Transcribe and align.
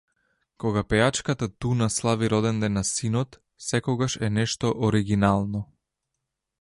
Кога 0.63 0.81
пејачата 0.93 1.47
Туна 1.65 1.89
слави 1.95 2.29
роденден 2.33 2.75
на 2.79 2.83
синот, 2.93 3.37
секогаш 3.67 4.17
е 4.29 4.31
нешто 4.39 4.73
оргинално 4.89 5.63